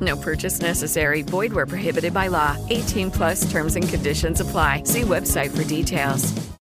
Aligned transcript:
No 0.00 0.16
purchase 0.16 0.60
necessary. 0.60 1.22
Void 1.22 1.52
where 1.52 1.66
prohibited 1.66 2.12
by 2.12 2.28
law. 2.28 2.56
18 2.68 3.10
plus 3.10 3.50
terms 3.50 3.76
and 3.76 3.88
conditions 3.88 4.40
apply. 4.40 4.82
See 4.84 5.02
website 5.02 5.50
for 5.50 5.64
details. 5.64 6.58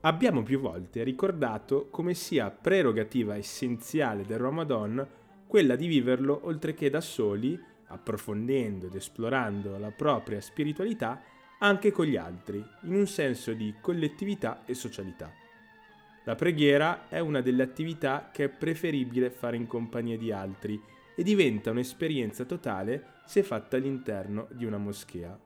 Abbiamo 0.00 0.42
più 0.42 0.60
volte 0.60 1.02
ricordato 1.02 1.88
come 1.90 2.12
sia 2.12 2.50
prerogativa 2.50 3.36
essenziale 3.36 4.24
del 4.26 4.38
Ramadan 4.38 5.06
quella 5.46 5.76
di 5.76 5.86
viverlo 5.86 6.40
oltre 6.42 6.74
che 6.74 6.90
da 6.90 7.00
soli, 7.00 7.58
approfondendo 7.86 8.86
ed 8.86 8.94
esplorando 8.94 9.78
la 9.78 9.92
propria 9.92 10.42
spiritualità 10.42 11.22
anche 11.58 11.90
con 11.90 12.04
gli 12.04 12.16
altri, 12.16 12.62
in 12.82 12.94
un 12.94 13.06
senso 13.06 13.54
di 13.54 13.74
collettività 13.80 14.64
e 14.66 14.74
socialità. 14.74 15.32
La 16.24 16.34
preghiera 16.34 17.08
è 17.08 17.20
una 17.20 17.40
delle 17.40 17.62
attività 17.62 18.28
che 18.30 18.44
è 18.44 18.48
preferibile 18.50 19.30
fare 19.30 19.56
in 19.56 19.66
compagnia 19.66 20.18
di 20.18 20.30
altri 20.32 20.78
e 21.14 21.22
diventa 21.22 21.70
un'esperienza 21.70 22.44
totale 22.44 23.12
se 23.24 23.42
fatta 23.42 23.76
all'interno 23.76 24.48
di 24.52 24.64
una 24.64 24.78
moschea. 24.78 25.38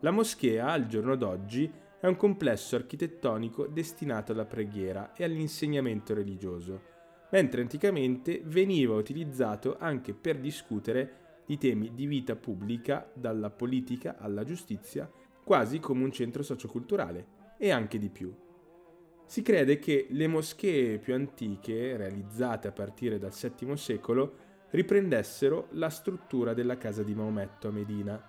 La 0.00 0.10
moschea, 0.10 0.70
al 0.70 0.86
giorno 0.86 1.16
d'oggi, 1.16 1.70
è 1.98 2.06
un 2.06 2.16
complesso 2.16 2.76
architettonico 2.76 3.66
destinato 3.66 4.32
alla 4.32 4.44
preghiera 4.44 5.14
e 5.14 5.24
all'insegnamento 5.24 6.14
religioso, 6.14 6.82
mentre 7.30 7.62
anticamente 7.62 8.42
veniva 8.44 8.94
utilizzato 8.94 9.76
anche 9.78 10.12
per 10.14 10.38
discutere 10.38 11.42
di 11.46 11.58
temi 11.58 11.94
di 11.94 12.06
vita 12.06 12.36
pubblica, 12.36 13.10
dalla 13.14 13.50
politica 13.50 14.16
alla 14.18 14.44
giustizia, 14.44 15.10
quasi 15.42 15.78
come 15.78 16.04
un 16.04 16.12
centro 16.12 16.42
socioculturale, 16.42 17.54
e 17.58 17.70
anche 17.70 17.98
di 17.98 18.10
più. 18.10 18.34
Si 19.24 19.42
crede 19.42 19.78
che 19.78 20.06
le 20.10 20.26
moschee 20.26 20.98
più 20.98 21.14
antiche, 21.14 21.96
realizzate 21.96 22.68
a 22.68 22.72
partire 22.72 23.18
dal 23.18 23.32
VII 23.32 23.76
secolo, 23.76 24.36
riprendessero 24.70 25.68
la 25.72 25.90
struttura 25.90 26.54
della 26.54 26.76
casa 26.76 27.02
di 27.02 27.14
Maometto 27.14 27.68
a 27.68 27.72
Medina, 27.72 28.20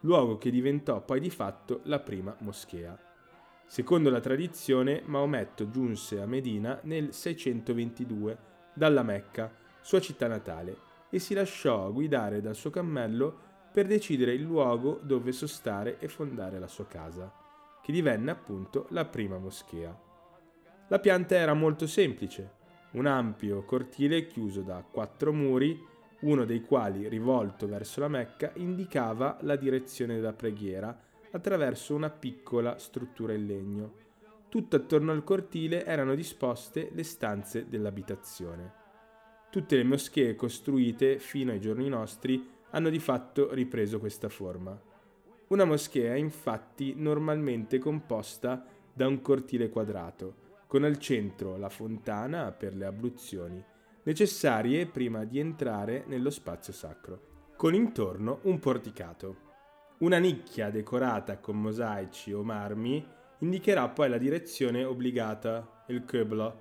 luogo 0.00 0.38
che 0.38 0.50
diventò 0.50 1.00
poi 1.02 1.20
di 1.20 1.30
fatto 1.30 1.80
la 1.84 2.00
prima 2.00 2.34
moschea. 2.40 2.98
Secondo 3.66 4.10
la 4.10 4.20
tradizione, 4.20 5.02
Maometto 5.06 5.70
giunse 5.70 6.20
a 6.20 6.26
Medina 6.26 6.78
nel 6.82 7.12
622 7.12 8.38
dalla 8.74 9.02
Mecca, 9.02 9.52
sua 9.80 10.00
città 10.00 10.26
natale, 10.26 10.92
e 11.10 11.18
si 11.18 11.34
lasciò 11.34 11.90
guidare 11.92 12.40
dal 12.40 12.54
suo 12.54 12.70
cammello 12.70 13.52
per 13.72 13.86
decidere 13.86 14.34
il 14.34 14.42
luogo 14.42 15.00
dove 15.02 15.32
sostare 15.32 15.98
e 15.98 16.08
fondare 16.08 16.58
la 16.58 16.68
sua 16.68 16.86
casa, 16.86 17.32
che 17.82 17.92
divenne 17.92 18.30
appunto 18.30 18.86
la 18.90 19.04
prima 19.04 19.38
moschea. 19.38 19.96
La 20.88 20.98
pianta 20.98 21.34
era 21.34 21.54
molto 21.54 21.86
semplice, 21.86 22.62
un 22.92 23.06
ampio 23.06 23.64
cortile 23.64 24.26
chiuso 24.26 24.60
da 24.60 24.84
quattro 24.88 25.32
muri, 25.32 25.80
uno 26.24 26.44
dei 26.44 26.62
quali, 26.62 27.08
rivolto 27.08 27.66
verso 27.66 28.00
la 28.00 28.08
Mecca, 28.08 28.50
indicava 28.56 29.38
la 29.42 29.56
direzione 29.56 30.14
della 30.16 30.32
preghiera 30.32 30.98
attraverso 31.30 31.94
una 31.94 32.10
piccola 32.10 32.78
struttura 32.78 33.32
in 33.32 33.46
legno. 33.46 33.92
Tutto 34.48 34.76
attorno 34.76 35.12
al 35.12 35.24
cortile 35.24 35.84
erano 35.84 36.14
disposte 36.14 36.90
le 36.92 37.02
stanze 37.02 37.68
dell'abitazione. 37.68 38.72
Tutte 39.50 39.76
le 39.76 39.84
moschee 39.84 40.34
costruite 40.34 41.18
fino 41.18 41.52
ai 41.52 41.60
giorni 41.60 41.88
nostri 41.88 42.50
hanno 42.70 42.88
di 42.88 42.98
fatto 42.98 43.52
ripreso 43.52 43.98
questa 43.98 44.28
forma. 44.28 44.80
Una 45.48 45.64
moschea 45.64 46.14
è 46.14 46.18
infatti 46.18 46.94
normalmente 46.96 47.78
composta 47.78 48.64
da 48.92 49.06
un 49.06 49.20
cortile 49.20 49.68
quadrato, 49.68 50.42
con 50.66 50.84
al 50.84 50.98
centro 50.98 51.56
la 51.56 51.68
fontana 51.68 52.50
per 52.52 52.74
le 52.74 52.86
abluzioni, 52.86 53.64
necessarie 54.04 54.86
prima 54.86 55.24
di 55.24 55.38
entrare 55.38 56.04
nello 56.06 56.30
spazio 56.30 56.72
sacro, 56.72 57.52
con 57.56 57.74
intorno 57.74 58.40
un 58.42 58.58
porticato. 58.58 59.36
Una 59.98 60.18
nicchia 60.18 60.70
decorata 60.70 61.38
con 61.38 61.60
mosaici 61.60 62.32
o 62.32 62.42
marmi 62.42 63.06
indicherà 63.38 63.88
poi 63.88 64.08
la 64.08 64.18
direzione 64.18 64.84
obbligata, 64.84 65.84
il 65.88 66.04
Qibla, 66.04 66.54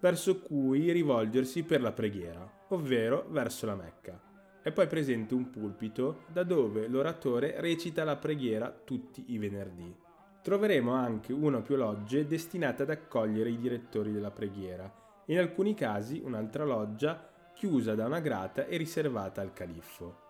verso 0.00 0.40
cui 0.40 0.92
rivolgersi 0.92 1.62
per 1.62 1.80
la 1.80 1.92
preghiera, 1.92 2.66
ovvero 2.68 3.26
verso 3.30 3.66
la 3.66 3.74
Mecca. 3.74 4.20
È 4.62 4.72
poi 4.72 4.86
presente 4.86 5.34
un 5.34 5.50
pulpito 5.50 6.24
da 6.32 6.42
dove 6.42 6.86
l'oratore 6.88 7.60
recita 7.60 8.04
la 8.04 8.16
preghiera 8.16 8.70
tutti 8.70 9.24
i 9.28 9.38
venerdì. 9.38 9.94
Troveremo 10.42 10.92
anche 10.92 11.32
una 11.32 11.58
o 11.58 11.62
più 11.62 11.76
logge 11.76 12.26
destinate 12.26 12.82
ad 12.82 12.90
accogliere 12.90 13.50
i 13.50 13.58
direttori 13.58 14.12
della 14.12 14.30
preghiera, 14.30 14.92
in 15.26 15.38
alcuni 15.38 15.74
casi 15.74 16.20
un'altra 16.22 16.64
loggia 16.64 17.30
chiusa 17.54 17.94
da 17.94 18.06
una 18.06 18.20
grata 18.20 18.66
e 18.66 18.76
riservata 18.76 19.40
al 19.40 19.52
califfo. 19.52 20.22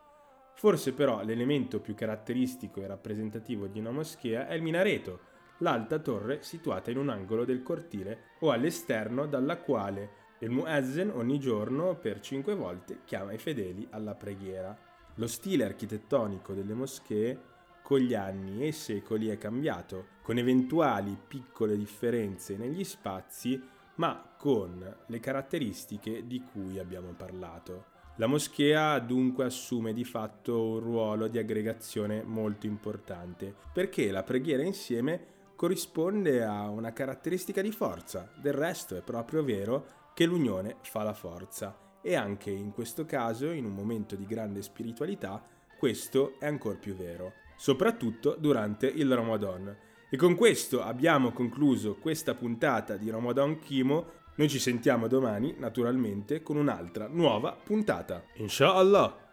Forse 0.54 0.92
però 0.92 1.22
l'elemento 1.22 1.80
più 1.80 1.94
caratteristico 1.94 2.80
e 2.80 2.86
rappresentativo 2.86 3.66
di 3.66 3.80
una 3.80 3.90
moschea 3.90 4.46
è 4.46 4.54
il 4.54 4.62
minareto, 4.62 5.32
l'alta 5.58 5.98
torre 5.98 6.42
situata 6.42 6.90
in 6.90 6.98
un 6.98 7.08
angolo 7.08 7.44
del 7.44 7.62
cortile 7.62 8.30
o 8.40 8.50
all'esterno 8.50 9.26
dalla 9.26 9.58
quale 9.58 10.22
il 10.40 10.50
muezzin 10.50 11.10
ogni 11.10 11.38
giorno 11.38 11.96
per 11.96 12.20
cinque 12.20 12.54
volte 12.54 13.00
chiama 13.04 13.32
i 13.32 13.38
fedeli 13.38 13.86
alla 13.90 14.14
preghiera. 14.14 14.76
Lo 15.16 15.26
stile 15.26 15.64
architettonico 15.64 16.52
delle 16.52 16.74
moschee 16.74 17.52
con 17.82 17.98
gli 17.98 18.14
anni 18.14 18.62
e 18.62 18.68
i 18.68 18.72
secoli 18.72 19.28
è 19.28 19.38
cambiato, 19.38 20.06
con 20.22 20.38
eventuali 20.38 21.16
piccole 21.26 21.76
differenze 21.76 22.56
negli 22.56 22.82
spazi, 22.82 23.62
ma 23.96 24.34
con 24.38 24.96
le 25.06 25.20
caratteristiche 25.20 26.26
di 26.26 26.42
cui 26.42 26.78
abbiamo 26.78 27.12
parlato. 27.12 27.92
La 28.16 28.26
moschea 28.26 28.98
dunque 29.00 29.44
assume 29.44 29.92
di 29.92 30.04
fatto 30.04 30.62
un 30.62 30.80
ruolo 30.80 31.26
di 31.26 31.38
aggregazione 31.38 32.22
molto 32.22 32.66
importante, 32.66 33.54
perché 33.72 34.10
la 34.10 34.22
preghiera 34.22 34.62
insieme 34.62 35.32
corrisponde 35.56 36.44
a 36.44 36.68
una 36.68 36.92
caratteristica 36.92 37.60
di 37.60 37.72
forza, 37.72 38.30
del 38.40 38.52
resto 38.52 38.96
è 38.96 39.02
proprio 39.02 39.42
vero 39.42 39.86
che 40.14 40.26
l'unione 40.26 40.76
fa 40.82 41.02
la 41.02 41.14
forza 41.14 41.84
e 42.06 42.14
anche 42.16 42.50
in 42.50 42.70
questo 42.70 43.06
caso, 43.06 43.50
in 43.50 43.64
un 43.64 43.72
momento 43.72 44.14
di 44.14 44.26
grande 44.26 44.60
spiritualità, 44.60 45.42
questo 45.78 46.38
è 46.38 46.46
ancora 46.46 46.76
più 46.76 46.94
vero, 46.94 47.32
soprattutto 47.56 48.36
durante 48.38 48.86
il 48.86 49.10
Ramadan. 49.14 49.74
E 50.14 50.16
con 50.16 50.36
questo 50.36 50.80
abbiamo 50.80 51.32
concluso 51.32 51.96
questa 51.96 52.34
puntata 52.34 52.94
di 52.94 53.10
Ramadan 53.10 53.58
Kimo 53.58 54.12
noi 54.36 54.48
ci 54.48 54.60
sentiamo 54.60 55.08
domani, 55.08 55.56
naturalmente, 55.58 56.40
con 56.40 56.56
un'altra 56.56 57.08
nuova 57.08 57.50
puntata. 57.60 58.22
Inshallah! 58.34 59.23